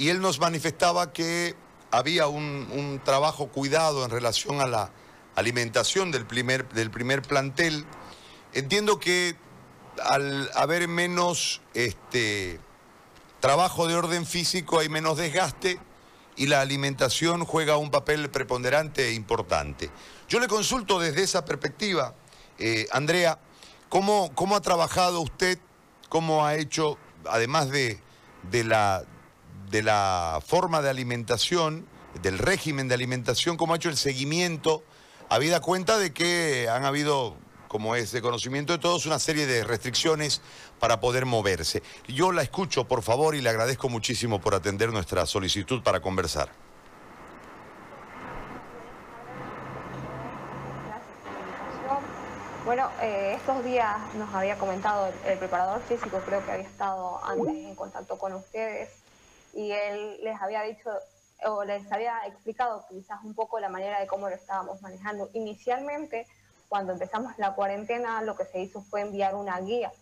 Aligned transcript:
y 0.00 0.08
él 0.08 0.22
nos 0.22 0.40
manifestaba 0.40 1.12
que 1.12 1.54
había 1.90 2.26
un, 2.26 3.02
trabajo 3.04 3.48
cuidado 3.48 4.02
en 4.02 4.10
relación 4.10 4.62
a 4.62 4.66
la 4.66 4.90
alimentación 5.34 6.10
del 6.10 6.24
primer, 6.24 6.66
del 6.70 6.90
primer 6.90 7.20
plantel. 7.20 7.84
Entiendo 8.54 8.98
que 8.98 9.36
al 10.02 10.50
haber 10.54 10.88
menos 10.88 11.60
este, 11.74 12.58
trabajo 13.40 13.86
de 13.88 13.94
orden 13.94 14.24
físico 14.24 14.78
hay 14.78 14.88
menos 14.88 15.18
desgaste 15.18 15.78
y 16.34 16.46
la 16.46 16.62
alimentación 16.62 17.44
juega 17.44 17.76
un 17.76 17.90
papel 17.90 18.30
preponderante 18.30 19.08
e 19.08 19.12
importante. 19.12 19.90
Yo 20.30 20.40
le 20.40 20.48
consulto 20.48 20.98
desde 20.98 21.24
esa 21.24 21.44
perspectiva, 21.44 22.14
eh, 22.58 22.86
Andrea, 22.90 23.38
¿cómo, 23.90 24.34
¿cómo, 24.34 24.56
ha 24.56 24.62
trabajado 24.62 25.20
usted, 25.20 25.58
cómo 26.08 26.46
ha 26.46 26.54
hecho, 26.54 26.96
además 27.26 27.68
de, 27.68 28.00
de, 28.50 28.64
la, 28.64 29.04
de 29.70 29.82
la 29.82 30.40
forma 30.44 30.82
de 30.82 30.90
alimentación, 30.90 31.86
del 32.22 32.38
régimen 32.38 32.88
de 32.88 32.94
alimentación, 32.94 33.56
cómo 33.56 33.72
ha 33.72 33.76
hecho 33.76 33.88
el 33.88 33.96
seguimiento, 33.96 34.82
habida 35.28 35.60
cuenta 35.60 35.98
de 35.98 36.12
que 36.12 36.68
han 36.68 36.84
habido 36.84 37.36
como 37.68 37.94
es 37.94 38.10
de 38.10 38.20
conocimiento 38.20 38.72
de 38.72 38.80
todos, 38.80 39.06
una 39.06 39.20
serie 39.20 39.46
de 39.46 39.62
restricciones 39.62 40.42
para 40.80 40.98
poder 40.98 41.24
moverse. 41.24 41.84
Yo 42.08 42.32
la 42.32 42.42
escucho, 42.42 42.88
por 42.88 43.00
favor, 43.02 43.36
y 43.36 43.40
le 43.40 43.48
agradezco 43.48 43.88
muchísimo 43.88 44.40
por 44.40 44.56
atender 44.56 44.92
nuestra 44.92 45.24
solicitud 45.24 45.80
para 45.84 46.00
conversar. 46.00 46.50
Bueno, 52.64 52.90
eh, 53.00 53.34
estos 53.36 53.64
días 53.64 53.98
nos 54.14 54.34
había 54.34 54.58
comentado 54.58 55.12
el, 55.24 55.38
preparador 55.38 55.80
físico, 55.82 56.20
creo 56.26 56.44
que 56.44 56.50
había 56.50 56.66
estado 56.66 57.24
antes 57.24 57.54
en 57.54 57.74
contacto 57.76 58.18
con 58.18 58.32
ustedes 58.34 58.99
y 59.52 59.72
él 59.72 60.18
les 60.22 60.40
había 60.40 60.62
dicho 60.62 60.90
o 61.46 61.64
les 61.64 61.90
había 61.90 62.18
explicado 62.26 62.84
quizás 62.88 63.22
un 63.24 63.34
poco 63.34 63.58
la 63.60 63.68
manera 63.68 64.00
de 64.00 64.06
cómo 64.06 64.28
lo 64.28 64.34
estábamos 64.34 64.82
manejando. 64.82 65.30
Inicialmente 65.32 66.26
cuando 66.70 66.92
empezamos 66.92 67.36
la 67.36 67.54
cuarentena, 67.54 68.22
lo 68.22 68.36
que 68.36 68.44
se 68.44 68.60
hizo 68.60 68.80
fue 68.82 69.00
enviar 69.00 69.34
una 69.34 69.58
guía, 69.60 69.92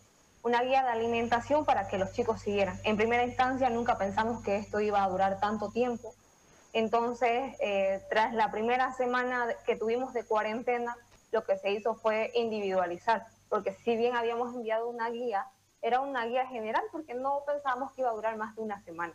una 0.43 0.63
guía 0.63 0.83
de 0.83 0.91
alimentación 0.91 1.65
para 1.65 1.89
que 1.89 1.97
los 1.97 2.13
chicos 2.13 2.43
siguieran. 2.43 2.79
En 2.85 2.99
primera 2.99 3.25
instancia, 3.25 3.71
nunca 3.71 3.97
pensamos 3.97 4.43
que 4.43 4.57
esto 4.57 4.79
iba 4.79 5.03
a 5.03 5.09
durar 5.09 5.41
tanto 5.41 5.71
tiempo. 5.71 6.15
Entonces, 6.75 7.57
eh, 7.61 8.03
tras 8.11 8.35
la 8.35 8.51
primera 8.51 8.93
semana 8.93 9.47
que 9.65 9.77
tuvimos 9.77 10.13
de 10.13 10.27
cuarentena, 10.27 10.95
lo 11.33 11.43
que 11.45 11.57
se 11.57 11.71
hizo 11.71 11.95
fue 11.95 12.31
individualizar, 12.35 13.27
porque 13.49 13.75
si 13.85 13.97
bien 13.97 14.15
habíamos 14.15 14.55
enviado 14.55 14.89
una 14.89 15.09
guía, 15.09 15.47
era 15.81 16.01
una 16.01 16.27
guía 16.27 16.47
general 16.47 16.83
porque 16.93 17.15
no 17.15 17.45
pensábamos 17.47 17.93
que 17.93 18.03
iba 18.03 18.11
a 18.11 18.15
durar 18.15 18.37
más 18.37 18.55
de 18.57 18.63
una 18.63 18.83
semana. 18.83 19.15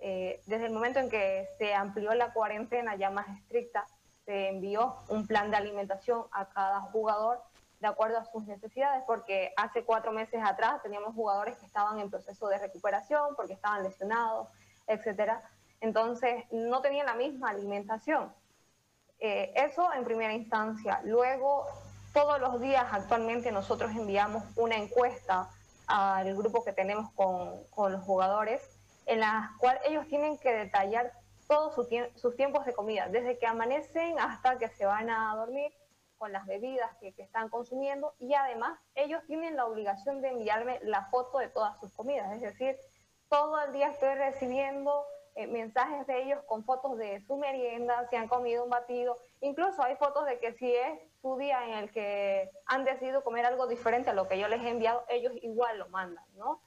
Eh, 0.00 0.40
desde 0.46 0.66
el 0.66 0.72
momento 0.72 0.98
en 0.98 1.10
que 1.10 1.46
se 1.58 1.74
amplió 1.74 2.14
la 2.14 2.32
cuarentena 2.32 2.96
ya 2.96 3.10
más 3.10 3.28
estricta, 3.36 3.86
se 4.24 4.48
envió 4.48 4.96
un 5.08 5.26
plan 5.26 5.50
de 5.50 5.56
alimentación 5.56 6.24
a 6.32 6.48
cada 6.48 6.80
jugador 6.80 7.42
de 7.80 7.88
acuerdo 7.88 8.18
a 8.18 8.24
sus 8.26 8.46
necesidades, 8.46 9.02
porque 9.06 9.52
hace 9.56 9.84
cuatro 9.84 10.12
meses 10.12 10.42
atrás 10.44 10.82
teníamos 10.82 11.14
jugadores 11.14 11.56
que 11.56 11.66
estaban 11.66 11.98
en 11.98 12.10
proceso 12.10 12.48
de 12.48 12.58
recuperación, 12.58 13.34
porque 13.36 13.54
estaban 13.54 13.82
lesionados, 13.82 14.48
etcétera. 14.86 15.42
Entonces, 15.80 16.44
no 16.50 16.82
tenían 16.82 17.06
la 17.06 17.14
misma 17.14 17.50
alimentación. 17.50 18.32
Eh, 19.18 19.52
eso 19.54 19.92
en 19.94 20.04
primera 20.04 20.32
instancia. 20.32 21.00
Luego, 21.04 21.66
todos 22.12 22.38
los 22.40 22.60
días 22.60 22.84
actualmente 22.90 23.50
nosotros 23.50 23.90
enviamos 23.92 24.44
una 24.56 24.76
encuesta 24.76 25.48
al 25.86 26.34
grupo 26.36 26.64
que 26.64 26.72
tenemos 26.72 27.10
con, 27.12 27.64
con 27.70 27.92
los 27.92 28.02
jugadores, 28.02 28.62
en 29.06 29.20
la 29.20 29.54
cual 29.58 29.78
ellos 29.84 30.06
tienen 30.08 30.38
que 30.38 30.52
detallar 30.52 31.12
todos 31.48 31.74
sus 31.74 32.36
tiempos 32.36 32.64
de 32.64 32.72
comida, 32.72 33.08
desde 33.08 33.38
que 33.38 33.46
amanecen 33.46 34.18
hasta 34.20 34.56
que 34.58 34.68
se 34.68 34.86
van 34.86 35.10
a 35.10 35.34
dormir, 35.34 35.72
con 36.20 36.32
las 36.32 36.46
bebidas 36.46 36.94
que, 37.00 37.14
están 37.16 37.48
consumiendo 37.48 38.12
y 38.18 38.34
además 38.34 38.78
ellos 38.94 39.22
tienen 39.26 39.56
la 39.56 39.64
obligación 39.64 40.20
de 40.20 40.28
enviarme 40.28 40.78
la 40.82 41.06
foto 41.06 41.38
de 41.38 41.48
todas 41.48 41.80
sus 41.80 41.90
comidas, 41.92 42.30
es 42.34 42.42
decir, 42.42 42.76
todo 43.30 43.58
el 43.62 43.72
día 43.72 43.88
estoy 43.88 44.14
recibiendo 44.16 45.02
eh, 45.34 45.46
mensajes 45.46 46.06
de 46.06 46.22
ellos 46.22 46.42
con 46.46 46.62
fotos 46.62 46.98
de 46.98 47.22
su 47.22 47.38
merienda, 47.38 48.06
si 48.10 48.16
han 48.16 48.28
comido 48.28 48.64
un 48.64 48.68
batido, 48.68 49.16
incluso 49.40 49.82
hay 49.82 49.96
fotos 49.96 50.26
de 50.26 50.38
que 50.38 50.52
si 50.52 50.74
es 50.74 51.00
su 51.22 51.38
día 51.38 51.64
en 51.66 51.74
el 51.78 51.90
que 51.90 52.50
han 52.66 52.84
decidido 52.84 53.24
comer 53.24 53.46
algo 53.46 53.66
diferente 53.66 54.10
a 54.10 54.14
lo 54.14 54.28
que 54.28 54.38
yo 54.38 54.46
les 54.46 54.60
he 54.60 54.68
enviado, 54.68 55.02
ellos 55.08 55.32
igual 55.40 55.78
lo 55.78 55.88
mandan, 55.88 56.26
¿no? 56.34 56.60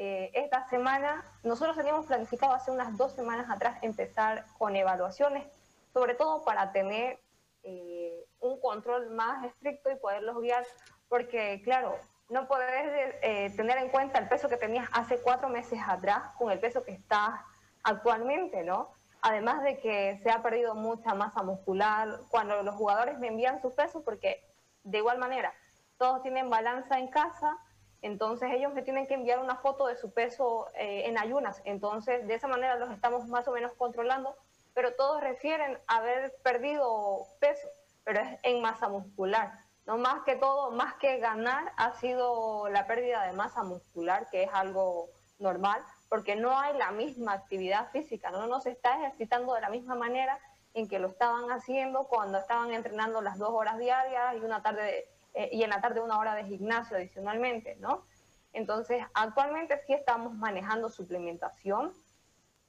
Eh, 0.00 0.30
esta 0.32 0.68
semana, 0.68 1.24
nosotros 1.42 1.76
teníamos 1.76 2.06
planificado 2.06 2.52
hace 2.54 2.70
unas 2.70 2.96
dos 2.96 3.14
semanas 3.14 3.50
atrás 3.50 3.78
empezar 3.82 4.44
con 4.56 4.76
evaluaciones, 4.76 5.44
sobre 5.92 6.14
todo 6.14 6.44
para 6.44 6.70
tener 6.70 7.18
eh, 7.64 8.24
un 8.38 8.60
control 8.60 9.10
más 9.10 9.44
estricto 9.44 9.90
y 9.90 9.96
poderlos 9.96 10.40
guiar, 10.40 10.64
porque 11.08 11.60
claro, 11.64 11.96
no 12.28 12.46
puedes 12.46 13.16
eh, 13.22 13.52
tener 13.56 13.76
en 13.78 13.88
cuenta 13.88 14.20
el 14.20 14.28
peso 14.28 14.48
que 14.48 14.56
tenías 14.56 14.88
hace 14.92 15.20
cuatro 15.20 15.48
meses 15.48 15.80
atrás 15.84 16.32
con 16.38 16.52
el 16.52 16.60
peso 16.60 16.84
que 16.84 16.92
estás 16.92 17.40
actualmente, 17.82 18.62
¿no? 18.62 18.92
Además 19.20 19.64
de 19.64 19.80
que 19.80 20.20
se 20.22 20.30
ha 20.30 20.44
perdido 20.44 20.76
mucha 20.76 21.12
masa 21.14 21.42
muscular 21.42 22.20
cuando 22.30 22.62
los 22.62 22.76
jugadores 22.76 23.18
me 23.18 23.26
envían 23.26 23.60
su 23.60 23.74
peso, 23.74 24.04
porque 24.04 24.44
de 24.84 24.98
igual 24.98 25.18
manera, 25.18 25.52
todos 25.96 26.22
tienen 26.22 26.48
balanza 26.48 27.00
en 27.00 27.08
casa, 27.08 27.58
entonces 28.02 28.50
ellos 28.52 28.72
me 28.72 28.82
tienen 28.82 29.06
que 29.06 29.14
enviar 29.14 29.40
una 29.40 29.56
foto 29.56 29.86
de 29.86 29.96
su 29.96 30.12
peso 30.12 30.68
eh, 30.74 31.04
en 31.06 31.18
ayunas. 31.18 31.60
Entonces 31.64 32.26
de 32.26 32.34
esa 32.34 32.48
manera 32.48 32.76
los 32.76 32.90
estamos 32.90 33.26
más 33.26 33.48
o 33.48 33.52
menos 33.52 33.72
controlando, 33.72 34.36
pero 34.74 34.94
todos 34.94 35.20
refieren 35.20 35.78
haber 35.86 36.34
perdido 36.42 37.26
peso, 37.40 37.68
pero 38.04 38.20
es 38.20 38.38
en 38.42 38.62
masa 38.62 38.88
muscular. 38.88 39.52
No 39.86 39.96
más 39.96 40.22
que 40.24 40.36
todo, 40.36 40.70
más 40.70 40.94
que 40.94 41.18
ganar, 41.18 41.72
ha 41.76 41.92
sido 41.92 42.68
la 42.68 42.86
pérdida 42.86 43.24
de 43.24 43.32
masa 43.32 43.64
muscular, 43.64 44.28
que 44.30 44.44
es 44.44 44.50
algo 44.52 45.08
normal, 45.38 45.82
porque 46.08 46.36
no 46.36 46.58
hay 46.58 46.76
la 46.76 46.90
misma 46.90 47.32
actividad 47.32 47.90
física, 47.90 48.30
no 48.30 48.46
nos 48.46 48.66
está 48.66 48.98
ejercitando 48.98 49.54
de 49.54 49.62
la 49.62 49.70
misma 49.70 49.94
manera 49.94 50.38
en 50.74 50.88
que 50.88 50.98
lo 50.98 51.08
estaban 51.08 51.50
haciendo 51.50 52.04
cuando 52.04 52.38
estaban 52.38 52.72
entrenando 52.72 53.20
las 53.20 53.38
dos 53.38 53.50
horas 53.50 53.78
diarias 53.78 54.36
y 54.36 54.40
una 54.40 54.62
tarde 54.62 54.82
de 54.82 55.17
eh, 55.38 55.50
y 55.52 55.62
en 55.62 55.70
la 55.70 55.80
tarde 55.80 56.00
una 56.00 56.18
hora 56.18 56.34
de 56.34 56.42
gimnasio 56.42 56.96
adicionalmente, 56.96 57.76
¿no? 57.76 58.04
Entonces, 58.52 59.04
actualmente 59.14 59.78
sí 59.86 59.92
estamos 59.92 60.34
manejando 60.34 60.88
suplementación. 60.88 61.92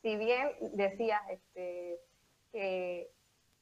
Si 0.03 0.16
bien 0.18 0.52
decías 0.74 1.19
este, 1.31 2.00
que 2.52 3.12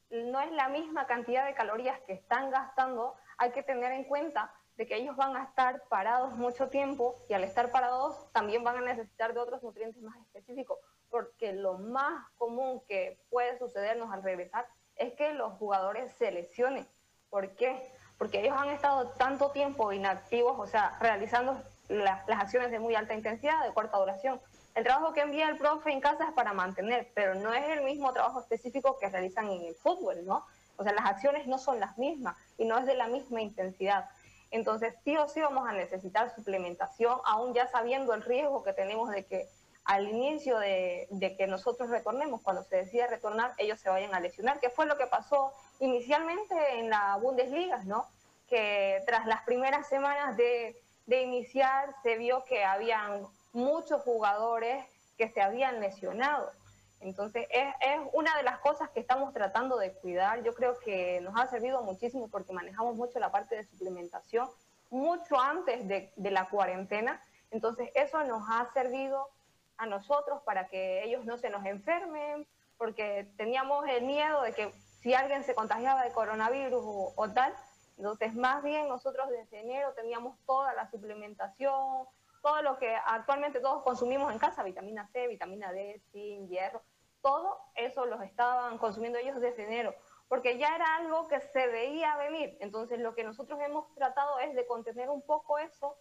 no 0.09 0.41
es 0.41 0.51
la 0.51 0.67
misma 0.67 1.07
cantidad 1.07 1.45
de 1.45 1.53
calorías 1.53 2.01
que 2.01 2.11
están 2.11 2.51
gastando, 2.51 3.15
hay 3.37 3.51
que 3.51 3.63
tener 3.63 3.93
en 3.93 4.03
cuenta 4.03 4.53
de 4.75 4.85
que 4.85 4.97
ellos 4.97 5.15
van 5.15 5.37
a 5.37 5.45
estar 5.45 5.83
parados 5.87 6.33
mucho 6.33 6.67
tiempo 6.67 7.15
y 7.29 7.33
al 7.33 7.45
estar 7.45 7.71
parados 7.71 8.29
también 8.33 8.65
van 8.65 8.75
a 8.75 8.81
necesitar 8.81 9.33
de 9.33 9.39
otros 9.39 9.63
nutrientes 9.63 10.03
más 10.03 10.17
específicos, 10.17 10.79
porque 11.09 11.53
lo 11.53 11.77
más 11.77 12.29
común 12.31 12.83
que 12.89 13.23
puede 13.29 13.57
sucedernos 13.57 14.11
al 14.11 14.21
regresar 14.21 14.67
es 14.97 15.13
que 15.13 15.31
los 15.31 15.53
jugadores 15.53 16.11
se 16.11 16.29
lesionen. 16.29 16.85
¿Por 17.29 17.55
qué? 17.55 17.81
Porque 18.17 18.41
ellos 18.41 18.55
han 18.57 18.69
estado 18.69 19.09
tanto 19.09 19.51
tiempo 19.51 19.93
inactivos, 19.93 20.57
o 20.57 20.67
sea, 20.67 20.97
realizando 20.99 21.61
las 21.89 22.27
acciones 22.29 22.71
de 22.71 22.79
muy 22.79 22.95
alta 22.95 23.13
intensidad, 23.13 23.63
de 23.63 23.73
corta 23.73 23.97
duración. 23.97 24.41
El 24.75 24.83
trabajo 24.83 25.13
que 25.13 25.21
envía 25.21 25.49
el 25.49 25.57
profe 25.57 25.91
en 25.91 26.01
casa 26.01 26.25
es 26.25 26.33
para 26.33 26.53
mantener, 26.53 27.09
pero 27.15 27.35
no 27.35 27.53
es 27.53 27.67
el 27.69 27.83
mismo 27.83 28.13
trabajo 28.13 28.39
específico 28.39 28.97
que 28.99 29.09
realizan 29.09 29.49
en 29.49 29.63
el 29.63 29.75
fútbol, 29.75 30.25
¿no? 30.25 30.45
O 30.77 30.83
sea, 30.83 30.93
las 30.93 31.05
acciones 31.05 31.47
no 31.47 31.57
son 31.57 31.79
las 31.79 31.97
mismas 31.97 32.37
y 32.57 32.65
no 32.65 32.77
es 32.77 32.85
de 32.85 32.93
la 32.93 33.07
misma 33.07 33.41
intensidad. 33.41 34.09
Entonces, 34.51 34.93
sí 35.03 35.17
o 35.17 35.27
sí 35.27 35.41
vamos 35.41 35.67
a 35.67 35.73
necesitar 35.73 36.33
suplementación, 36.35 37.19
aún 37.25 37.53
ya 37.53 37.67
sabiendo 37.67 38.13
el 38.13 38.21
riesgo 38.21 38.63
que 38.63 38.73
tenemos 38.73 39.09
de 39.09 39.25
que 39.25 39.47
al 39.83 40.07
inicio 40.07 40.59
de, 40.59 41.07
de, 41.11 41.35
que 41.37 41.47
nosotros 41.47 41.89
retornemos, 41.89 42.41
cuando 42.41 42.63
se 42.63 42.75
decide 42.75 43.07
retornar, 43.07 43.53
ellos 43.57 43.79
se 43.79 43.89
vayan 43.89 44.13
a 44.13 44.19
lesionar, 44.19 44.59
que 44.59 44.69
fue 44.69 44.85
lo 44.85 44.97
que 44.97 45.07
pasó 45.07 45.53
inicialmente 45.79 46.55
en 46.77 46.89
la 46.89 47.15
Bundesliga, 47.15 47.83
¿no? 47.85 48.05
Que 48.47 49.03
tras 49.05 49.25
las 49.25 49.43
primeras 49.43 49.87
semanas 49.87 50.37
de, 50.37 50.81
de 51.05 51.21
iniciar 51.21 51.93
se 52.03 52.17
vio 52.17 52.43
que 52.45 52.63
habían 52.63 53.27
muchos 53.53 54.01
jugadores 54.03 54.85
que 55.17 55.29
se 55.29 55.41
habían 55.41 55.79
lesionado. 55.79 56.51
Entonces, 56.99 57.47
es, 57.51 57.73
es, 57.81 57.99
una 58.13 58.35
de 58.37 58.43
las 58.43 58.59
cosas 58.59 58.89
que 58.89 58.99
estamos 58.99 59.33
tratando 59.33 59.77
de 59.77 59.93
cuidar. 59.93 60.43
Yo 60.43 60.53
creo 60.53 60.79
que 60.79 61.21
nos 61.21 61.39
ha 61.39 61.47
servido 61.47 61.83
muchísimo 61.83 62.27
porque 62.29 62.53
manejamos 62.53 62.95
mucho 62.95 63.19
la 63.19 63.31
parte 63.31 63.55
de 63.55 63.65
suplementación 63.65 64.49
mucho 64.89 65.39
antes 65.39 65.87
de, 65.87 66.11
de 66.15 66.31
la 66.31 66.45
cuarentena. 66.45 67.21
Entonces, 67.51 67.89
eso 67.95 68.23
nos 68.23 68.43
ha 68.49 68.71
servido 68.73 69.29
a 69.77 69.85
nosotros 69.85 70.41
para 70.43 70.67
que 70.67 71.03
ellos 71.03 71.25
no 71.25 71.37
se 71.37 71.49
nos 71.49 71.65
enfermen, 71.65 72.47
porque 72.77 73.27
teníamos 73.37 73.87
el 73.87 74.03
miedo 74.03 74.41
de 74.41 74.53
que 74.53 74.71
si 75.01 75.13
alguien 75.13 75.43
se 75.43 75.55
contagiaba 75.55 76.03
de 76.03 76.11
coronavirus 76.11 76.83
o, 76.83 77.29
tal, 77.33 77.53
entonces 77.97 78.35
más 78.35 78.63
bien 78.63 78.87
nosotros 78.87 79.27
desde 79.29 79.59
enero 79.59 79.93
teníamos 79.93 80.37
toda 80.45 80.73
la 80.73 80.89
suplementación, 80.89 82.07
todo 82.41 82.61
lo 82.61 82.77
que 82.77 82.95
actualmente 82.95 83.59
todos 83.59 83.83
consumimos 83.83 84.31
en 84.31 84.39
casa, 84.39 84.63
vitamina 84.63 85.07
C, 85.07 85.27
vitamina 85.27 85.71
D, 85.71 85.99
zinc, 86.11 86.47
hierro, 86.47 86.81
todo 87.21 87.59
eso 87.75 88.05
los 88.05 88.21
estaban 88.21 88.77
consumiendo 88.77 89.17
ellos 89.17 89.41
desde 89.41 89.65
enero, 89.65 89.95
porque 90.29 90.57
ya 90.57 90.75
era 90.75 90.97
algo 90.97 91.27
que 91.27 91.41
se 91.41 91.67
veía 91.67 92.15
venir. 92.17 92.57
Entonces 92.61 92.99
lo 92.99 93.15
que 93.15 93.23
nosotros 93.23 93.59
hemos 93.61 93.93
tratado 93.95 94.39
es 94.39 94.53
de 94.55 94.67
contener 94.67 95.09
un 95.09 95.21
poco 95.21 95.57
eso, 95.57 95.97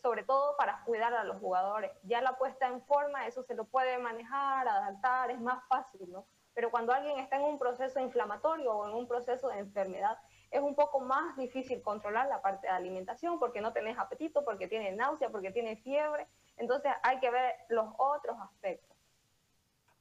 sobre 0.00 0.22
todo 0.22 0.56
para 0.56 0.82
cuidar 0.84 1.12
a 1.12 1.24
los 1.24 1.38
jugadores. 1.40 1.90
Ya 2.04 2.22
la 2.22 2.38
puesta 2.38 2.68
en 2.68 2.80
forma, 2.82 3.26
eso 3.26 3.42
se 3.42 3.54
lo 3.54 3.64
puede 3.64 3.98
manejar, 3.98 4.66
adaptar, 4.68 5.30
es 5.30 5.40
más 5.40 5.62
fácil, 5.68 6.10
¿no? 6.10 6.24
Pero 6.54 6.70
cuando 6.70 6.92
alguien 6.92 7.18
está 7.18 7.36
en 7.36 7.42
un 7.42 7.58
proceso 7.58 7.98
inflamatorio 7.98 8.72
o 8.74 8.88
en 8.88 8.94
un 8.94 9.08
proceso 9.08 9.48
de 9.48 9.58
enfermedad, 9.58 10.18
es 10.52 10.60
un 10.60 10.74
poco 10.74 11.00
más 11.00 11.36
difícil 11.36 11.80
controlar 11.82 12.28
la 12.28 12.42
parte 12.42 12.66
de 12.66 12.72
alimentación 12.72 13.38
porque 13.38 13.60
no 13.60 13.72
tenés 13.72 13.98
apetito, 13.98 14.44
porque 14.44 14.68
tiene 14.68 14.92
náusea, 14.92 15.30
porque 15.30 15.50
tiene 15.50 15.76
fiebre. 15.76 16.28
Entonces 16.58 16.92
hay 17.02 17.18
que 17.20 17.30
ver 17.30 17.54
los 17.70 17.86
otros 17.96 18.36
aspectos. 18.38 18.96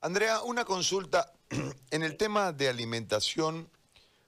Andrea, 0.01 0.41
una 0.41 0.65
consulta. 0.65 1.31
En 1.91 2.03
el 2.03 2.15
tema 2.15 2.53
de 2.53 2.69
alimentación, 2.69 3.69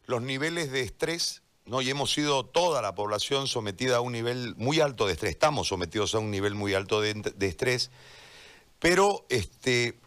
los 0.05 0.21
niveles 0.21 0.69
de 0.69 0.81
estrés, 0.81 1.43
¿no? 1.65 1.81
y 1.81 1.89
hemos 1.89 2.11
sido 2.11 2.45
toda 2.45 2.81
la 2.81 2.93
población 2.93 3.47
sometida 3.47 3.95
a 3.95 4.01
un 4.01 4.11
nivel 4.11 4.53
muy 4.57 4.81
alto 4.81 5.07
de 5.07 5.13
estrés, 5.13 5.31
estamos 5.31 5.69
sometidos 5.69 6.13
a 6.13 6.19
un 6.19 6.29
nivel 6.29 6.55
muy 6.55 6.73
alto 6.73 6.99
de, 6.99 7.13
de 7.13 7.47
estrés, 7.47 7.89
pero 8.79 9.25
este, 9.29 9.97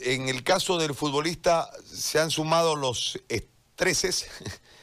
en 0.00 0.28
el 0.28 0.42
caso 0.42 0.78
del 0.78 0.96
futbolista 0.96 1.70
se 1.84 2.18
han 2.18 2.32
sumado 2.32 2.74
los 2.74 3.22
estreses 3.28 4.28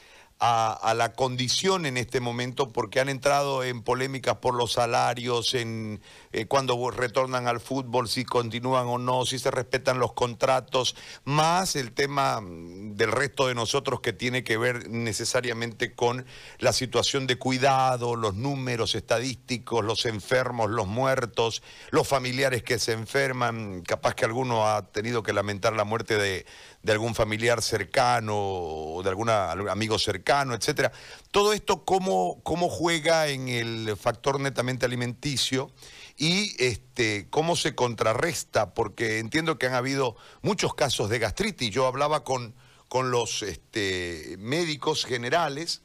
a, 0.46 0.94
la 0.94 1.14
condición 1.14 1.86
en 1.86 1.96
este 1.96 2.20
momento 2.20 2.68
porque 2.68 3.00
han 3.00 3.08
entrado 3.08 3.64
en 3.64 3.82
polémicas 3.82 4.36
por 4.38 4.56
los 4.56 4.74
salarios, 4.74 5.54
en 5.54 6.02
eh, 6.34 6.48
cuando 6.48 6.92
retornan 6.92 7.48
al 7.48 7.62
fútbol, 7.62 8.10
si 8.10 8.26
continúan 8.26 8.88
o 8.88 8.98
no, 8.98 9.26
si 9.26 9.40
se 9.40 9.52
respetan 9.52 10.00
los 10.00 10.12
contratos, 10.12 10.98
más 11.24 11.78
el 11.78 11.94
tema 11.94 12.42
mm, 12.42 12.98
del 12.98 13.14
resto 13.14 13.48
de 13.48 13.56
nosotros 13.56 14.02
que 14.02 14.12
tiene 14.12 14.44
que 14.44 14.58
ver 14.58 14.90
necesariamente 14.90 15.94
con 15.94 16.26
la 16.60 16.74
situación 16.74 17.26
de 17.26 17.38
cuidado, 17.38 18.18
los 18.18 18.36
números 18.36 18.96
estadísticos, 18.96 19.86
los 19.86 20.06
enfermos, 20.06 20.70
los 20.70 20.88
muertos, 20.88 21.64
los 21.90 22.06
familiares 22.06 22.64
que 22.64 22.80
se 22.80 22.92
enferman, 22.92 23.82
capaz 23.82 24.14
que 24.16 24.26
alguno 24.26 24.68
ha 24.68 24.88
tenido 24.92 25.24
que 25.24 25.32
lamentar 25.32 25.72
la 25.72 25.86
muerte 25.86 26.18
de, 26.18 26.46
de 26.84 26.92
algún 26.92 27.16
familiar 27.16 27.62
cercano 27.62 28.36
o 28.36 29.02
de 29.04 29.10
algún 29.10 29.30
amigo 29.30 29.98
cercano, 29.98 30.54
etcétera. 30.54 30.92
Todo 31.32 31.54
esto 31.54 31.86
cómo, 31.86 32.42
cómo 32.44 32.70
juega 32.70 33.30
en 33.30 33.48
el 33.48 33.96
factor 33.98 34.40
netamente 34.40 34.86
alimenticio 34.86 35.72
y 36.18 36.56
este, 36.62 37.28
cómo 37.30 37.56
se 37.56 37.74
contrarresta, 37.74 38.74
porque 38.74 39.20
entiendo 39.20 39.58
que 39.58 39.68
han 39.68 39.74
habido 39.74 40.18
muchos 40.42 40.76
casos 40.76 41.10
de 41.10 41.20
gastritis. 41.20 41.72
Yo 41.72 41.88
hablaba 41.88 42.26
con, 42.26 42.54
con 42.90 43.12
los 43.12 43.44
este, 43.44 44.36
médicos 44.38 45.06
generales 45.06 45.82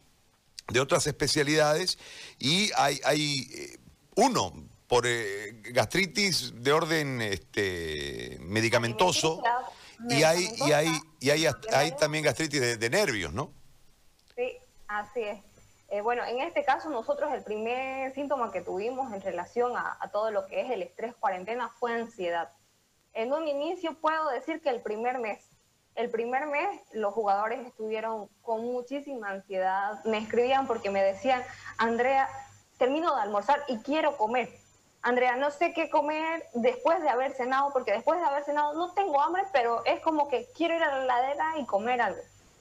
de 0.66 0.80
otras 0.80 1.06
especialidades 1.06 1.96
y 2.40 2.70
hay, 2.76 3.00
hay 3.04 3.48
eh, 3.54 3.78
uno 4.16 4.52
por 4.88 5.06
eh, 5.06 5.60
gastritis 5.72 6.54
de 6.56 6.72
orden 6.72 7.22
este, 7.22 8.38
medicamentoso 8.40 9.42
y 10.08 10.22
hay, 10.22 10.48
y 10.66 10.72
hay, 10.72 10.88
y 11.20 11.30
hay, 11.30 11.46
hay 11.72 11.92
también 11.92 12.24
gastritis 12.24 12.78
de, 12.78 12.90
nervios, 12.90 13.32
¿no? 13.32 13.52
Sí, 14.36 14.56
así 14.86 15.22
es. 15.22 15.40
Eh, 15.88 16.02
bueno, 16.02 16.22
en 16.24 16.40
este 16.40 16.64
caso 16.64 16.90
nosotros 16.90 17.32
el 17.32 17.42
primer 17.42 18.12
síntoma 18.14 18.52
que 18.52 18.60
tuvimos 18.60 19.12
en 19.12 19.22
relación 19.22 19.76
a, 19.76 19.98
todo 20.12 20.30
lo 20.30 20.46
que 20.46 20.60
es 20.60 20.70
el 20.70 20.82
estrés 20.82 21.14
cuarentena 21.16 21.70
fue 21.80 21.92
ansiedad. 21.92 22.52
En 23.14 23.32
un 23.32 23.48
inicio 23.48 23.98
puedo 23.98 24.28
decir 24.28 24.60
que 24.60 24.68
el 24.68 24.82
primer 24.82 25.18
mes, 25.18 25.42
el 25.94 26.10
primer 26.10 26.46
mes 26.46 26.80
los 26.92 27.14
jugadores 27.14 27.66
estuvieron 27.66 28.28
con 28.42 28.64
muchísima 28.64 29.30
ansiedad, 29.30 30.04
me 30.04 30.18
escribían 30.18 30.66
porque 30.66 30.90
me 30.90 31.02
decían, 31.02 31.42
Andrea, 31.78 32.28
termino 32.76 33.16
de 33.16 33.22
almorzar 33.22 33.64
y 33.66 33.78
quiero 33.78 34.16
comer. 34.16 34.50
Andrea, 35.02 35.36
no 35.36 35.50
sé 35.50 35.72
qué 35.72 35.88
comer 35.88 36.44
después 36.54 37.00
de 37.02 37.08
haber 37.08 37.32
cenado, 37.32 37.72
porque 37.72 37.92
después 37.92 38.18
de 38.20 38.26
haber 38.26 38.44
cenado 38.44 38.74
no 38.74 38.92
tengo 38.94 39.20
hambre, 39.20 39.44
pero 39.52 39.84
es 39.84 40.00
como 40.00 40.28
que 40.28 40.48
quiero 40.56 40.74
ir 40.74 40.82
a 40.82 40.98
la 40.98 41.04
heladera 41.04 41.58
y 41.58 41.66
comer 41.66 42.00
algo. 42.00 42.20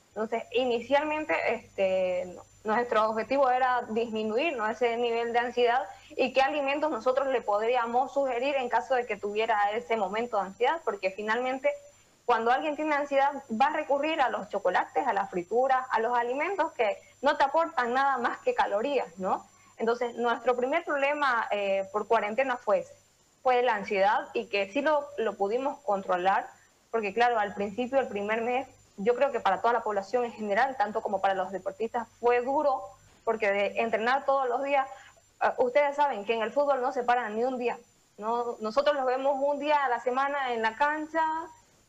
Entonces, 0.09 0.43
inicialmente 0.51 1.35
este, 1.53 2.35
nuestro 2.63 3.09
objetivo 3.09 3.49
era 3.49 3.83
disminuir 3.89 4.57
ese 4.69 4.97
nivel 4.97 5.33
de 5.33 5.39
ansiedad 5.39 5.83
y 6.15 6.33
qué 6.33 6.41
alimentos 6.41 6.91
nosotros 6.91 7.27
le 7.27 7.41
podríamos 7.41 8.13
sugerir 8.13 8.55
en 8.55 8.69
caso 8.69 8.95
de 8.95 9.05
que 9.05 9.17
tuviera 9.17 9.71
ese 9.71 9.95
momento 9.95 10.37
de 10.37 10.47
ansiedad, 10.47 10.81
porque 10.83 11.11
finalmente 11.11 11.71
cuando 12.25 12.51
alguien 12.51 12.75
tiene 12.75 12.95
ansiedad 12.95 13.31
va 13.49 13.67
a 13.67 13.73
recurrir 13.73 14.19
a 14.19 14.29
los 14.29 14.49
chocolates, 14.49 15.07
a 15.07 15.13
la 15.13 15.27
fritura, 15.27 15.87
a 15.89 15.99
los 15.99 16.17
alimentos 16.17 16.71
que 16.73 16.97
no 17.21 17.37
te 17.37 17.43
aportan 17.43 17.93
nada 17.93 18.17
más 18.17 18.39
que 18.39 18.53
calorías, 18.53 19.17
¿no? 19.17 19.45
Entonces, 19.77 20.15
nuestro 20.15 20.55
primer 20.55 20.83
problema 20.83 21.47
eh, 21.51 21.87
por 21.91 22.07
cuarentena 22.07 22.57
fue 22.57 22.85
fue 23.47 23.61
la 23.61 23.75
ansiedad 23.75 24.27
y 24.33 24.47
que 24.47 24.69
sí 24.73 24.81
lo, 24.81 25.07
lo 25.17 25.37
pudimos 25.37 25.79
controlar, 25.85 26.49
porque 26.91 27.13
claro, 27.13 27.39
al 27.39 27.53
principio, 27.53 27.97
el 27.97 28.09
primer 28.09 28.41
mes, 28.41 28.67
yo 28.97 29.15
creo 29.15 29.31
que 29.31 29.39
para 29.39 29.61
toda 29.61 29.71
la 29.71 29.83
población 29.83 30.25
en 30.25 30.33
general, 30.33 30.75
tanto 30.77 31.01
como 31.01 31.21
para 31.21 31.33
los 31.33 31.53
deportistas, 31.53 32.09
fue 32.19 32.41
duro, 32.41 32.81
porque 33.23 33.49
de 33.49 33.79
entrenar 33.79 34.25
todos 34.25 34.49
los 34.49 34.63
días, 34.63 34.85
eh, 35.41 35.47
ustedes 35.59 35.95
saben 35.95 36.25
que 36.25 36.33
en 36.33 36.41
el 36.41 36.51
fútbol 36.51 36.81
no 36.81 36.91
se 36.91 37.03
paran 37.03 37.37
ni 37.37 37.45
un 37.45 37.57
día. 37.57 37.79
¿no? 38.17 38.57
Nosotros 38.59 38.93
los 38.97 39.05
vemos 39.05 39.37
un 39.39 39.59
día 39.59 39.81
a 39.85 39.87
la 39.87 40.01
semana 40.01 40.51
en 40.51 40.61
la 40.61 40.75
cancha, 40.75 41.23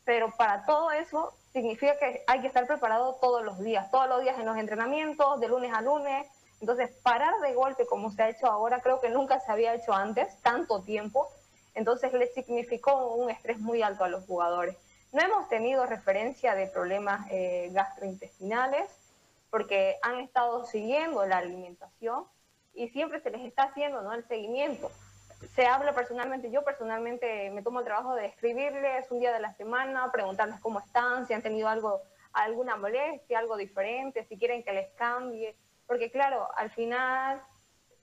pero 0.05 0.31
para 0.37 0.63
todo 0.63 0.91
eso 0.91 1.33
significa 1.51 1.97
que 1.99 2.23
hay 2.25 2.39
que 2.39 2.47
estar 2.47 2.67
preparado 2.67 3.15
todos 3.15 3.43
los 3.43 3.59
días, 3.59 3.91
todos 3.91 4.07
los 4.07 4.21
días 4.21 4.39
en 4.39 4.45
los 4.45 4.55
entrenamientos, 4.55 5.41
de 5.41 5.49
lunes 5.49 5.73
a 5.73 5.81
lunes, 5.81 6.25
entonces, 6.61 6.91
parar 7.03 7.33
de 7.41 7.53
golpe 7.53 7.85
como 7.85 8.11
se 8.11 8.21
ha 8.21 8.29
hecho 8.29 8.47
ahora, 8.47 8.81
creo 8.81 8.99
que 8.99 9.09
nunca 9.09 9.39
se 9.39 9.51
había 9.51 9.73
hecho 9.73 9.93
antes, 9.93 10.41
tanto 10.41 10.81
tiempo. 10.81 11.27
Entonces, 11.73 12.11
le 12.13 12.27
significó 12.27 13.15
un 13.15 13.29
estrés 13.29 13.59
muy 13.59 13.81
alto 13.81 14.03
a 14.03 14.09
los 14.09 14.25
jugadores. 14.25 14.75
No 15.13 15.21
hemos 15.21 15.47
tenido 15.47 15.85
referencia 15.85 16.55
de 16.55 16.67
problemas 16.67 17.25
eh, 17.31 17.69
gastrointestinales 17.71 18.89
porque 19.49 19.97
han 20.03 20.19
estado 20.19 20.65
siguiendo 20.65 21.25
la 21.25 21.37
alimentación 21.37 22.25
y 22.75 22.89
siempre 22.89 23.19
se 23.21 23.31
les 23.31 23.41
está 23.41 23.63
haciendo 23.63 24.01
¿no? 24.01 24.13
el 24.13 24.27
seguimiento. 24.27 24.91
Se 25.55 25.65
habla 25.65 25.95
personalmente, 25.95 26.51
yo 26.51 26.63
personalmente 26.63 27.49
me 27.51 27.63
tomo 27.63 27.79
el 27.79 27.85
trabajo 27.85 28.13
de 28.13 28.25
escribirles 28.25 29.09
un 29.09 29.19
día 29.19 29.33
de 29.33 29.39
la 29.39 29.53
semana, 29.53 30.11
preguntarles 30.11 30.59
cómo 30.59 30.79
están, 30.79 31.25
si 31.25 31.33
han 31.33 31.41
tenido 31.41 31.69
algo, 31.69 32.01
alguna 32.33 32.75
molestia, 32.75 33.39
algo 33.39 33.55
diferente, 33.57 34.25
si 34.25 34.37
quieren 34.37 34.63
que 34.63 34.73
les 34.73 34.91
cambie 34.91 35.55
porque 35.89 36.11
claro, 36.11 36.47
al 36.55 36.69
final 36.69 37.41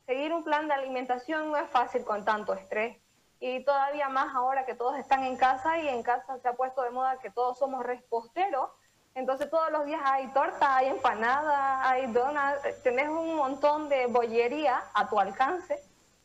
seguir 0.06 0.34
un 0.34 0.42
plan 0.42 0.66
de 0.66 0.74
alimentación 0.74 1.52
no 1.52 1.56
es 1.56 1.70
fácil 1.70 2.04
con 2.04 2.24
tanto 2.24 2.52
estrés 2.52 2.98
y 3.38 3.64
todavía 3.64 4.08
más 4.08 4.34
ahora 4.34 4.66
que 4.66 4.74
todos 4.74 4.98
están 4.98 5.22
en 5.22 5.36
casa 5.36 5.78
y 5.78 5.86
en 5.86 6.02
casa 6.02 6.36
se 6.40 6.48
ha 6.48 6.54
puesto 6.54 6.82
de 6.82 6.90
moda 6.90 7.20
que 7.20 7.30
todos 7.30 7.56
somos 7.58 7.86
reposteros, 7.86 8.70
entonces 9.14 9.48
todos 9.48 9.70
los 9.70 9.86
días 9.86 10.00
hay 10.04 10.26
torta, 10.32 10.76
hay 10.76 10.88
empanada, 10.88 11.88
hay 11.88 12.06
donas, 12.08 12.58
tenés 12.82 13.08
un 13.08 13.36
montón 13.36 13.88
de 13.88 14.06
bollería 14.06 14.82
a 14.92 15.08
tu 15.08 15.20
alcance 15.20 15.80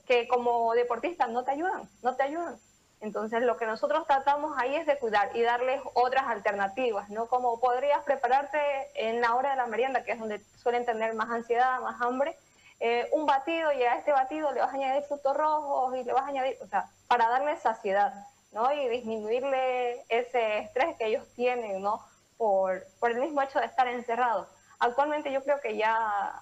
que 0.07 0.27
como 0.27 0.73
deportista 0.73 1.27
no 1.27 1.43
te 1.43 1.51
ayudan, 1.51 1.87
no 2.01 2.15
te 2.15 2.23
ayudan. 2.23 2.57
Entonces 3.01 3.41
lo 3.41 3.57
que 3.57 3.65
nosotros 3.65 4.05
tratamos 4.05 4.55
ahí 4.57 4.75
es 4.75 4.85
de 4.85 4.97
cuidar 4.99 5.35
y 5.35 5.41
darles 5.41 5.81
otras 5.95 6.23
alternativas, 6.27 7.09
¿no? 7.09 7.25
Como 7.25 7.59
podrías 7.59 8.03
prepararte 8.03 8.59
en 8.93 9.21
la 9.21 9.33
hora 9.35 9.51
de 9.51 9.55
la 9.55 9.65
merienda, 9.65 10.03
que 10.03 10.11
es 10.11 10.19
donde 10.19 10.39
suelen 10.57 10.85
tener 10.85 11.15
más 11.15 11.29
ansiedad, 11.31 11.81
más 11.81 11.99
hambre, 11.99 12.37
eh, 12.79 13.09
un 13.11 13.25
batido 13.25 13.71
y 13.71 13.81
a 13.83 13.95
este 13.95 14.11
batido 14.11 14.51
le 14.51 14.59
vas 14.61 14.71
a 14.71 14.75
añadir 14.75 15.03
frutos 15.03 15.35
rojos 15.35 15.95
y 15.97 16.03
le 16.03 16.13
vas 16.13 16.23
a 16.23 16.27
añadir, 16.27 16.57
o 16.61 16.67
sea, 16.67 16.89
para 17.07 17.27
darle 17.27 17.57
saciedad, 17.57 18.13
¿no? 18.51 18.71
Y 18.71 18.87
disminuirle 18.87 20.05
ese 20.07 20.59
estrés 20.59 20.95
que 20.97 21.07
ellos 21.07 21.27
tienen, 21.35 21.81
¿no? 21.81 22.05
Por, 22.37 22.83
por 22.99 23.09
el 23.09 23.19
mismo 23.19 23.41
hecho 23.41 23.59
de 23.59 23.65
estar 23.65 23.87
encerrados. 23.87 24.47
Actualmente 24.79 25.31
yo 25.31 25.43
creo 25.43 25.59
que 25.59 25.75
ya 25.75 26.39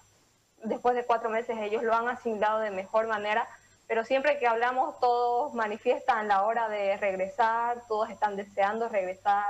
después 0.63 0.94
de 0.96 1.06
cuatro 1.06 1.30
meses 1.30 1.58
ellos 1.58 1.84
lo 1.84 1.96
han 1.96 2.10
asimilado 2.10 2.60
de 2.60 2.72
mejor 2.72 3.08
manera 3.08 3.48
pero 3.89 4.05
siempre 4.05 4.38
que 4.38 4.46
hablamos 4.46 5.00
todos 5.00 5.55
manifiestan 5.55 6.27
la 6.27 6.43
hora 6.43 6.69
de 6.69 6.96
regresar, 6.98 7.81
todos 7.88 8.12
están 8.12 8.36
deseando 8.36 8.88
regresar, 8.88 9.43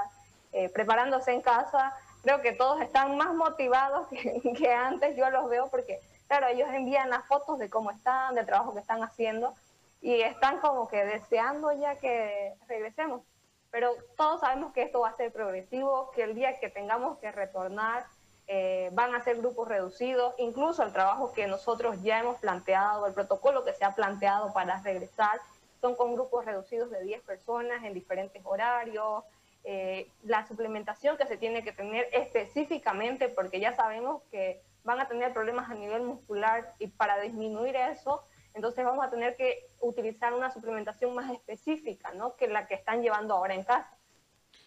eh, 0.54 0.70
preparándose 0.70 1.34
en 1.34 1.42
casa. 1.42 1.94
Creo 2.24 2.42
que 2.42 2.54
todos 2.54 2.80
están 2.80 3.18
más 3.18 3.34
motivados 3.36 4.08
que, 4.58 4.74
antes, 4.74 5.18
yo 5.18 5.30
los 5.30 5.50
veo 5.50 5.68
porque, 5.70 6.00
claro, 6.30 6.48
ellos 6.48 6.70
envían 6.72 7.10
las 7.10 7.28
fotos 7.28 7.60
de 7.60 7.70
cómo 7.70 7.92
están, 7.92 8.34
del 8.34 8.46
trabajo 8.46 8.74
que 8.74 8.80
están 8.80 9.04
haciendo 9.04 9.54
y 10.02 10.22
están 10.22 10.60
como 10.60 10.88
que 10.88 11.04
deseando 11.04 11.74
ya 11.74 11.98
que 11.98 12.56
regresemos. 12.70 13.24
Pero 13.72 13.94
todos 14.16 14.40
sabemos 14.40 14.72
que 14.72 14.84
esto 14.84 15.02
va 15.02 15.10
a 15.10 15.18
ser 15.18 15.34
progresivo, 15.34 16.12
que 16.12 16.24
el 16.24 16.34
día 16.34 16.58
que 16.62 16.70
tengamos 16.70 17.18
que 17.18 17.30
retornar, 17.30 18.06
eh, 18.52 18.90
van 18.94 19.14
a 19.14 19.24
ser 19.24 19.38
grupos 19.38 19.68
reducidos, 19.68 20.34
incluso 20.40 20.82
el 20.82 20.92
trabajo 20.92 21.32
que 21.34 21.46
nosotros 21.46 22.02
ya 22.02 22.20
hemos 22.20 22.40
planteado, 22.40 23.06
el 23.06 23.14
protocolo 23.14 23.64
que 23.64 23.74
se 23.74 23.86
ha 23.86 23.94
planteado 23.94 24.52
para 24.54 24.82
regresar, 24.82 25.40
son 25.80 25.96
con 25.96 26.16
grupos 26.16 26.46
reducidos 26.46 26.90
de 26.90 27.04
10 27.04 27.22
personas 27.22 27.84
en 27.84 27.94
diferentes 27.94 28.42
horarios, 28.44 29.24
eh, 29.64 30.10
la 30.24 30.48
suplementación 30.48 31.16
que 31.16 31.28
se 31.28 31.38
tiene 31.38 31.64
que 31.64 31.74
tener 31.74 32.08
específicamente, 32.12 33.30
porque 33.30 33.60
ya 33.60 33.76
sabemos 33.76 34.24
que 34.32 34.64
van 34.84 35.00
a 35.00 35.08
tener 35.08 35.32
problemas 35.32 35.70
a 35.70 35.76
nivel 35.76 36.02
muscular 36.02 36.74
y 36.80 36.88
para 36.88 37.20
disminuir 37.20 37.76
eso, 37.76 38.24
entonces 38.56 38.84
vamos 38.84 39.06
a 39.06 39.12
tener 39.12 39.36
que 39.36 39.68
utilizar 39.80 40.34
una 40.34 40.50
suplementación 40.50 41.14
más 41.14 41.32
específica, 41.32 42.14
¿no? 42.14 42.36
Que 42.36 42.48
la 42.48 42.66
que 42.66 42.74
están 42.74 43.04
llevando 43.04 43.36
ahora 43.36 43.54
en 43.54 43.64
casa. 43.64 43.96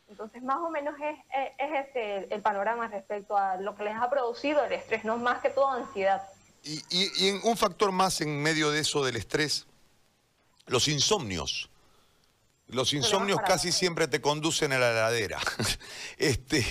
Entonces, 0.08 0.42
más 0.42 0.58
o 0.58 0.70
menos 0.70 0.94
es, 1.00 1.18
es, 1.58 1.86
este 1.86 2.34
el 2.34 2.42
panorama 2.42 2.88
respecto 2.88 3.36
a 3.36 3.56
lo 3.56 3.74
que 3.74 3.84
les 3.84 3.94
ha 3.96 4.10
producido 4.10 4.64
el 4.64 4.72
estrés, 4.72 5.04
no 5.04 5.16
más 5.16 5.40
que 5.40 5.50
todo 5.50 5.70
ansiedad. 5.70 6.22
Y, 6.64 6.82
y, 6.90 7.30
un 7.42 7.56
factor 7.56 7.90
más 7.90 8.20
en 8.20 8.40
medio 8.40 8.70
de 8.70 8.80
eso 8.80 9.04
del 9.04 9.16
estrés, 9.16 9.66
los 10.66 10.86
insomnios. 10.88 11.70
Los 12.68 12.94
insomnios 12.94 13.40
casi 13.44 13.70
siempre 13.70 14.08
te 14.08 14.20
conducen 14.20 14.72
a 14.72 14.78
la 14.78 14.92
heladera. 14.92 15.38
este, 16.18 16.64